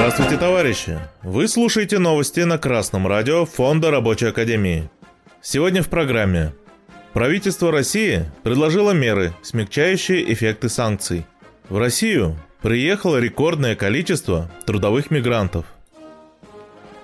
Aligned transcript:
Здравствуйте, 0.00 0.38
товарищи! 0.38 0.98
Вы 1.22 1.46
слушаете 1.46 1.98
новости 1.98 2.40
на 2.40 2.56
Красном 2.56 3.06
радио 3.06 3.44
Фонда 3.44 3.90
Рабочей 3.90 4.28
Академии. 4.28 4.88
Сегодня 5.42 5.82
в 5.82 5.90
программе. 5.90 6.54
Правительство 7.12 7.70
России 7.70 8.24
предложило 8.42 8.92
меры, 8.92 9.34
смягчающие 9.42 10.32
эффекты 10.32 10.70
санкций. 10.70 11.26
В 11.68 11.76
Россию 11.76 12.38
приехало 12.62 13.18
рекордное 13.18 13.76
количество 13.76 14.50
трудовых 14.64 15.10
мигрантов. 15.10 15.66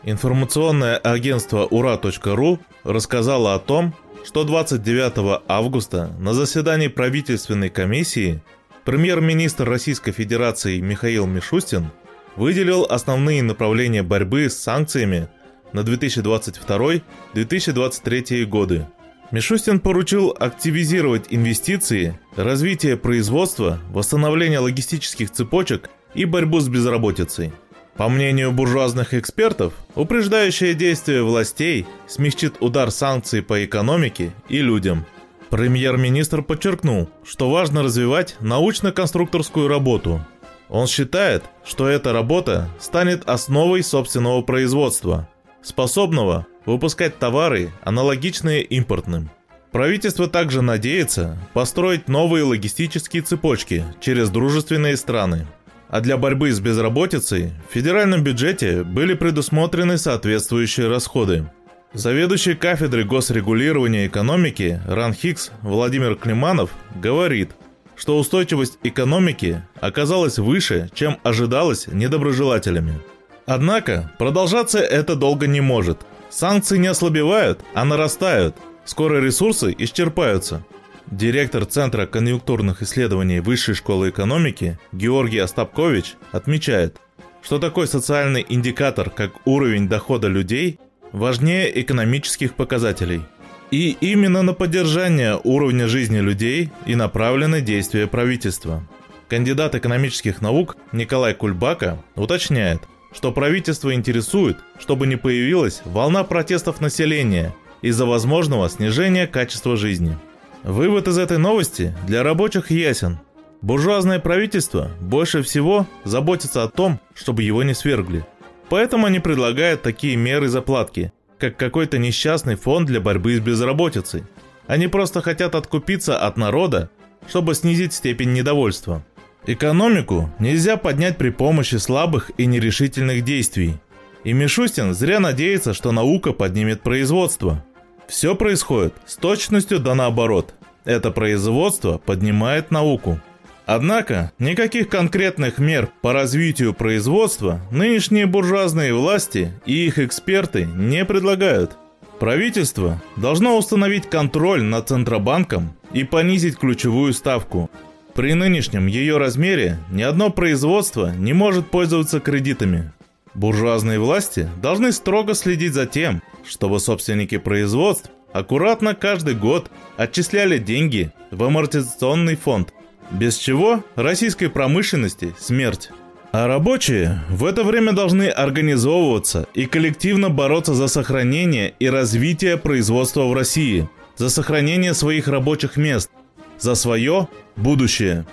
Информационное 0.03 0.97
агентство 0.97 1.67
ура.ру 1.67 2.61
рассказало 2.83 3.55
о 3.55 3.59
том, 3.59 3.95
что 4.25 4.45
29 4.45 5.43
августа 5.47 6.17
на 6.19 6.33
заседании 6.33 6.89
правительственной 6.89 7.69
комиссии 7.69 8.41
премьер-министр 8.87 9.69
Российской 9.69 10.13
Федерации 10.13 10.81
Михаил 10.81 11.27
Мишустин 11.27 11.91
выделил 12.37 12.87
основные 12.89 13.43
направления 13.43 14.03
борьбы 14.03 14.49
с 14.49 14.57
санкциями 14.57 15.29
на 15.73 15.81
2022-2023 15.81 18.45
годы. 18.45 18.87
Мишустин 19.33 19.81
поручил 19.81 20.37
активизировать 20.39 21.27
инвестиции, 21.31 22.21
развитие 22.37 22.97
производства, 22.97 23.81
восстановление 23.91 24.61
логистических 24.61 25.33
цепочек 25.33 25.91
и 26.15 26.25
борьбу 26.25 26.61
с 26.61 26.69
безработицей. 26.69 27.53
По 27.97 28.09
мнению 28.09 28.53
буржуазных 28.53 29.15
экспертов, 29.15 29.73
упреждающее 29.95 30.75
действие 30.75 31.25
властей 31.25 31.87
смягчит 32.07 32.57
удар 32.61 32.91
санкций 32.91 33.43
по 33.43 33.65
экономике 33.65 34.33
и 34.49 34.61
людям. 34.61 35.07
Премьер-министр 35.49 36.43
подчеркнул, 36.43 37.09
что 37.25 37.51
важно 37.51 37.83
развивать 37.83 38.37
научно-конструкторскую 38.41 39.69
работу. 39.69 40.21
Он 40.69 40.87
считает, 40.87 41.45
что 41.65 41.89
эта 41.89 42.13
работа 42.13 42.69
станет 42.81 43.29
основой 43.29 43.83
собственного 43.83 44.43
производства, 44.43 45.29
способного 45.63 46.47
выпускать 46.65 47.19
товары, 47.19 47.71
аналогичные 47.83 48.63
импортным. 48.63 49.31
Правительство 49.71 50.27
также 50.27 50.63
надеется 50.63 51.39
построить 51.53 52.09
новые 52.09 52.45
логистические 52.45 53.23
цепочки 53.23 53.85
через 54.01 54.31
дружественные 54.31 54.97
страны. 54.97 55.47
А 55.89 56.01
для 56.01 56.17
борьбы 56.17 56.51
с 56.51 56.59
безработицей 56.59 57.53
в 57.69 57.75
федеральном 57.75 58.25
бюджете 58.25 58.83
были 58.83 59.15
предусмотрены 59.15 59.99
соответствующие 59.99 60.89
расходы. 60.89 61.49
Заведующий 61.93 62.55
кафедрой 62.55 63.05
госрегулирования 63.05 64.07
экономики 64.07 64.81
РАН 64.87 65.15
Хикс 65.15 65.53
Владимир 65.63 66.17
Климанов 66.17 66.71
говорит, 66.97 67.53
что 67.97 68.19
устойчивость 68.19 68.79
экономики 68.83 69.63
оказалась 69.81 70.39
выше, 70.39 70.91
чем 70.95 71.19
ожидалось 71.23 71.87
недоброжелателями. 71.87 73.01
Однако 73.47 74.13
продолжаться 74.19 74.79
это 74.79 75.17
долго 75.17 75.47
не 75.47 75.61
может– 75.61 76.01
Санкции 76.31 76.77
не 76.77 76.89
ослабевают, 76.89 77.61
а 77.75 77.85
нарастают. 77.85 78.57
Скоро 78.85 79.21
ресурсы 79.21 79.75
исчерпаются. 79.79 80.65
Директор 81.07 81.65
Центра 81.65 82.07
конъюнктурных 82.07 82.83
исследований 82.83 83.41
Высшей 83.41 83.75
школы 83.75 84.11
экономики 84.11 84.79
Георгий 84.93 85.39
Остапкович 85.39 86.17
отмечает, 86.33 87.01
что 87.43 87.59
такой 87.59 87.87
социальный 87.87 88.45
индикатор, 88.49 89.09
как 89.09 89.33
уровень 89.47 89.89
дохода 89.89 90.27
людей, 90.27 90.81
важнее 91.13 91.81
экономических 91.81 92.55
показателей. 92.55 93.23
И 93.71 93.97
именно 94.01 94.43
на 94.43 94.53
поддержание 94.53 95.41
уровня 95.43 95.89
жизни 95.89 96.19
людей 96.19 96.71
и 96.87 96.95
направлены 96.95 97.61
действия 97.61 98.07
правительства. 98.07 98.87
Кандидат 99.29 99.75
экономических 99.75 100.41
наук 100.41 100.77
Николай 100.93 101.35
Кульбака 101.35 101.99
уточняет– 102.15 102.83
что 103.17 103.33
правительство 103.33 103.95
интересует, 103.95 104.59
чтобы 104.79 105.07
не 105.07 105.17
появилась 105.17 105.81
волна 105.87 106.23
протестов 106.23 106.83
населения 106.83 107.55
из-за 107.81 108.05
возможного 108.05 108.69
снижения 108.69 109.27
качества 109.27 109.77
жизни. 109.77 110.19
Вывод 110.63 111.09
из 111.09 111.17
этой 111.17 111.39
новости 111.39 111.97
для 112.07 112.23
рабочих 112.23 112.71
ясен. 112.71 113.19
Буржуазное 113.63 114.19
правительство 114.19 114.91
больше 115.01 115.43
всего 115.43 115.87
заботится 116.05 116.63
о 116.63 116.69
том, 116.69 117.01
чтобы 117.15 117.43
его 117.43 117.63
не 117.63 117.73
свергли. 117.73 118.27
Поэтому 118.69 119.07
они 119.07 119.19
предлагают 119.19 119.81
такие 119.81 120.17
меры 120.17 120.49
заплатки, 120.49 121.13
как 121.39 121.57
какой-то 121.57 121.99
несчастный 121.99 122.57
фонд 122.57 122.87
для 122.87 123.01
борьбы 123.01 123.37
с 123.37 123.41
безработицей. 123.41 124.25
Они 124.67 124.89
просто 124.89 125.23
хотят 125.23 125.55
откупиться 125.55 126.19
от 126.19 126.37
народа, 126.37 126.91
чтобы 127.29 127.55
снизить 127.55 127.93
степень 127.93 128.33
недовольства. 128.33 129.05
Экономику 129.47 130.31
нельзя 130.41 130.77
поднять 130.77 131.19
при 131.19 131.31
помощи 131.31 131.77
слабых 131.77 132.33
и 132.37 132.47
нерешительных 132.47 133.23
действий. 133.23 133.77
И 134.25 134.33
Мишустин 134.33 134.93
зря 134.93 135.21
надеется, 135.21 135.73
что 135.73 135.93
наука 135.93 136.33
поднимет 136.33 136.83
производство. 136.83 137.65
Все 138.09 138.35
происходит 138.35 138.95
с 139.05 139.17
точностью 139.17 139.79
да 139.79 139.95
наоборот. 139.95 140.55
Это 140.85 141.13
производство 141.13 141.99
поднимает 141.99 142.71
науку. 142.71 143.21
Однако, 143.67 144.33
никаких 144.39 144.89
конкретных 144.89 145.59
мер 145.59 145.91
по 146.01 146.13
развитию 146.13 146.73
производства 146.73 147.61
нынешние 147.71 148.27
буржуазные 148.27 148.95
власти 148.95 149.53
и 149.67 149.87
их 149.87 149.99
эксперты 149.99 150.65
не 150.65 151.05
предлагают. 151.05 151.77
Правительство 152.19 153.03
должно 153.17 153.59
установить 153.59 154.09
контроль 154.09 154.63
над 154.63 154.89
Центробанком 154.89 155.75
и 155.93 156.05
понизить 156.05 156.57
ключевую 156.57 157.13
ставку– 157.13 157.71
при 158.17 158.33
нынешнем 158.33 158.87
ее 158.87 159.19
размере 159.19 159.77
ни 159.91 160.01
одно 160.01 160.31
производство 160.31 161.15
не 161.15 161.35
может 161.35 161.71
пользоваться 161.71 162.19
кредитами. 162.19 162.91
Буржуазные 163.35 163.99
власти 163.99 164.49
должны 164.63 164.93
строго 164.93 165.35
следить 165.35 165.75
за 165.75 165.85
тем, 165.85 166.23
чтобы 166.43 166.81
собственники 166.81 167.37
производств 167.37 168.11
аккуратно 168.33 168.95
каждый 168.95 169.35
год 169.35 169.71
отчисляли 169.99 170.57
деньги 170.57 171.13
в 171.31 171.45
амортизационный 171.45 172.37
фонд, 172.37 172.73
без 173.11 173.37
чего 173.37 173.85
российской 173.95 174.49
промышленности 174.49 175.35
смерть. 175.39 175.91
А 176.33 176.47
рабочие 176.47 177.23
в 177.31 177.45
это 177.45 177.65
время 177.65 177.93
должны 177.93 178.29
организовываться 178.29 179.47
и 179.55 179.67
коллективно 179.67 180.29
бороться 180.29 180.75
за 180.75 180.89
сохранение 180.89 181.75
и 181.79 181.89
развитие 181.89 182.57
производства 182.57 183.25
в 183.25 183.33
России, 183.33 183.89
за 184.17 184.29
сохранение 184.29 184.95
своих 184.95 185.29
рабочих 185.29 185.77
мест– 185.77 186.11
за 186.59 186.75
свое 186.75 187.29
будущее. 187.57 188.27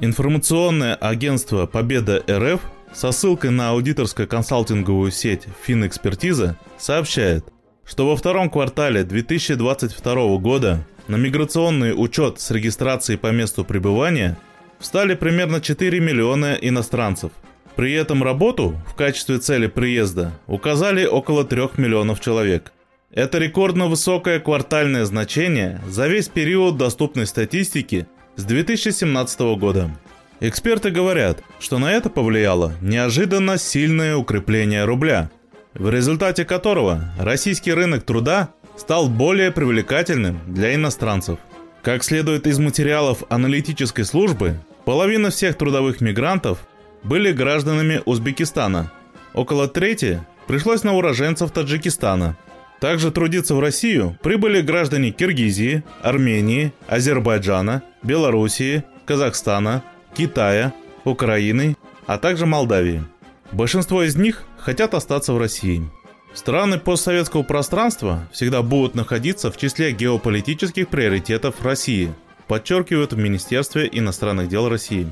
Информационное 0.00 0.94
агентство 0.94 1.66
«Победа 1.66 2.22
РФ» 2.28 2.60
со 2.92 3.12
ссылкой 3.12 3.50
на 3.50 3.70
аудиторско-консалтинговую 3.70 5.10
сеть 5.10 5.44
«Финэкспертиза» 5.64 6.56
сообщает, 6.78 7.46
что 7.84 8.08
во 8.08 8.16
втором 8.16 8.50
квартале 8.50 9.04
2022 9.04 10.36
года 10.38 10.86
на 11.08 11.16
миграционный 11.16 11.92
учет 11.96 12.40
с 12.40 12.50
регистрацией 12.50 13.18
по 13.18 13.30
месту 13.32 13.64
пребывания 13.64 14.38
встали 14.78 15.14
примерно 15.14 15.60
4 15.60 16.00
миллиона 16.00 16.54
иностранцев. 16.60 17.32
При 17.76 17.92
этом 17.92 18.22
работу 18.22 18.74
в 18.88 18.94
качестве 18.94 19.38
цели 19.38 19.66
приезда 19.66 20.32
указали 20.46 21.04
около 21.04 21.44
3 21.44 21.68
миллионов 21.76 22.20
человек. 22.20 22.72
Это 23.12 23.38
рекордно 23.38 23.86
высокое 23.86 24.40
квартальное 24.40 25.04
значение 25.04 25.80
за 25.88 26.08
весь 26.08 26.28
период 26.28 26.76
доступной 26.76 27.26
статистики 27.26 28.06
с 28.36 28.44
2017 28.44 29.40
года. 29.58 29.90
Эксперты 30.40 30.90
говорят, 30.90 31.42
что 31.60 31.78
на 31.78 31.92
это 31.92 32.10
повлияло 32.10 32.74
неожиданно 32.82 33.56
сильное 33.56 34.16
укрепление 34.16 34.84
рубля, 34.84 35.30
в 35.72 35.88
результате 35.88 36.44
которого 36.44 37.12
российский 37.18 37.72
рынок 37.72 38.04
труда 38.04 38.50
стал 38.76 39.08
более 39.08 39.50
привлекательным 39.50 40.40
для 40.46 40.74
иностранцев. 40.74 41.38
Как 41.82 42.02
следует 42.04 42.46
из 42.46 42.58
материалов 42.58 43.22
аналитической 43.28 44.04
службы, 44.04 44.58
половина 44.84 45.30
всех 45.30 45.56
трудовых 45.56 46.00
мигрантов 46.00 46.58
были 47.02 47.32
гражданами 47.32 48.02
Узбекистана, 48.04 48.90
около 49.34 49.68
трети 49.68 50.20
пришлось 50.46 50.82
на 50.82 50.94
уроженцев 50.94 51.50
Таджикистана– 51.50 52.36
также 52.80 53.10
трудиться 53.10 53.54
в 53.54 53.60
Россию 53.60 54.18
прибыли 54.22 54.60
граждане 54.60 55.10
Киргизии, 55.10 55.82
Армении, 56.02 56.72
Азербайджана, 56.86 57.82
Белоруссии, 58.02 58.84
Казахстана, 59.06 59.82
Китая, 60.14 60.74
Украины, 61.04 61.76
а 62.06 62.18
также 62.18 62.44
Молдавии. 62.46 63.02
Большинство 63.52 64.02
из 64.02 64.16
них 64.16 64.42
хотят 64.58 64.94
остаться 64.94 65.32
в 65.32 65.38
России. 65.38 65.88
Страны 66.36 66.78
постсоветского 66.78 67.42
пространства 67.44 68.28
всегда 68.30 68.60
будут 68.60 68.94
находиться 68.94 69.50
в 69.50 69.56
числе 69.56 69.92
геополитических 69.92 70.86
приоритетов 70.86 71.62
России, 71.64 72.12
подчеркивают 72.46 73.14
в 73.14 73.18
Министерстве 73.18 73.88
иностранных 73.90 74.48
дел 74.48 74.68
России. 74.68 75.08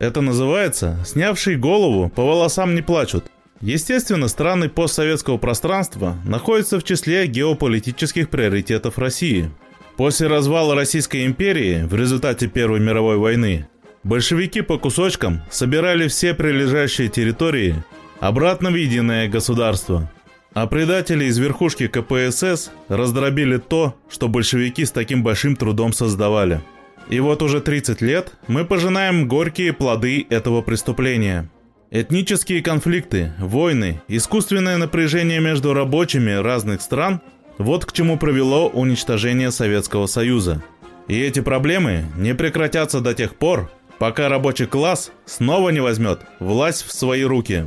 Это 0.00 0.20
называется 0.20 0.98
«снявший 1.06 1.56
голову 1.56 2.10
по 2.10 2.24
волосам 2.24 2.74
не 2.74 2.82
плачут», 2.82 3.24
Естественно, 3.60 4.28
страны 4.28 4.68
постсоветского 4.68 5.36
пространства 5.36 6.16
находятся 6.24 6.78
в 6.78 6.84
числе 6.84 7.26
геополитических 7.26 8.30
приоритетов 8.30 8.98
России. 8.98 9.50
После 9.96 10.28
развала 10.28 10.76
Российской 10.76 11.26
империи 11.26 11.82
в 11.82 11.92
результате 11.96 12.46
Первой 12.46 12.78
мировой 12.78 13.16
войны 13.16 13.66
большевики 14.04 14.60
по 14.60 14.78
кусочкам 14.78 15.42
собирали 15.50 16.06
все 16.06 16.34
прилежащие 16.34 17.08
территории 17.08 17.82
обратно 18.20 18.70
в 18.70 18.74
единое 18.74 19.28
государство. 19.28 20.10
А 20.54 20.66
предатели 20.66 21.26
из 21.26 21.38
верхушки 21.38 21.88
КПСС 21.88 22.70
раздробили 22.88 23.58
то, 23.58 23.94
что 24.08 24.28
большевики 24.28 24.84
с 24.84 24.90
таким 24.90 25.22
большим 25.22 25.56
трудом 25.56 25.92
создавали. 25.92 26.60
И 27.08 27.20
вот 27.20 27.42
уже 27.42 27.60
30 27.60 28.00
лет 28.00 28.32
мы 28.48 28.64
пожинаем 28.64 29.28
горькие 29.28 29.72
плоды 29.72 30.26
этого 30.30 30.62
преступления. 30.62 31.50
Этнические 31.90 32.62
конфликты, 32.62 33.32
войны, 33.38 34.02
искусственное 34.08 34.76
напряжение 34.76 35.40
между 35.40 35.72
рабочими 35.74 36.32
разных 36.32 36.82
стран– 36.82 37.20
вот 37.58 37.84
к 37.84 37.92
чему 37.92 38.16
привело 38.16 38.68
уничтожение 38.68 39.50
Советского 39.50 40.06
Союза. 40.06 40.62
И 41.08 41.18
эти 41.20 41.40
проблемы 41.40 42.04
не 42.16 42.34
прекратятся 42.34 43.00
до 43.00 43.14
тех 43.14 43.34
пор, 43.34 43.70
пока 43.98 44.28
рабочий 44.28 44.66
класс 44.66 45.10
снова 45.26 45.70
не 45.70 45.80
возьмет 45.80 46.20
власть 46.38 46.86
в 46.86 46.92
свои 46.92 47.24
руки. 47.24 47.66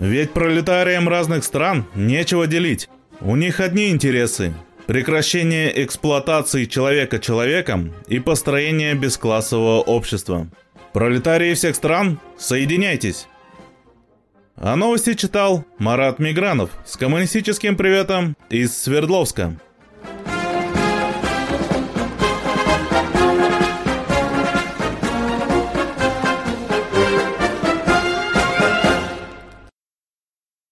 Ведь 0.00 0.32
пролетариям 0.32 1.10
разных 1.10 1.44
стран 1.44 1.84
нечего 1.94 2.46
делить. 2.46 2.88
У 3.20 3.36
них 3.36 3.60
одни 3.60 3.90
интересы– 3.90 4.54
прекращение 4.86 5.84
эксплуатации 5.84 6.64
человека 6.64 7.18
человеком 7.18 7.92
и 8.08 8.18
построение 8.18 8.94
бесклассового 8.94 9.82
общества. 9.82 10.48
Пролетарии 10.94 11.52
всех 11.52 11.76
стран, 11.76 12.18
соединяйтесь! 12.38 13.26
А 14.56 14.74
новости 14.74 15.12
читал 15.12 15.66
Марат 15.76 16.18
Мигранов 16.18 16.70
с 16.86 16.96
коммунистическим 16.96 17.76
приветом 17.76 18.38
из 18.48 18.74
Свердловска. 18.76 19.60